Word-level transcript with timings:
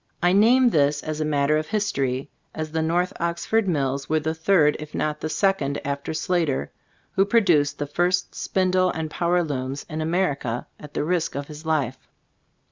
I 0.23 0.33
name 0.33 0.71
this 0.71 1.03
as 1.03 1.21
a 1.21 1.25
matter 1.25 1.57
of 1.59 1.67
history, 1.67 2.31
as 2.55 2.71
the 2.71 2.81
North 2.81 3.13
Oxford 3.19 3.67
Mills 3.67 4.09
were 4.09 4.19
the 4.19 4.33
third, 4.33 4.75
if 4.79 4.95
not 4.95 5.21
the 5.21 5.29
second 5.29 5.79
after 5.85 6.11
Slater, 6.11 6.71
who 7.11 7.23
produced 7.23 7.77
the 7.77 7.85
first 7.85 8.33
spindle 8.33 8.89
and 8.89 9.11
power 9.11 9.43
looms 9.43 9.85
in 9.87 10.01
America, 10.01 10.65
at 10.79 10.95
the 10.95 11.03
risk 11.03 11.35
of 11.35 11.45
his 11.45 11.67
life. 11.67 11.99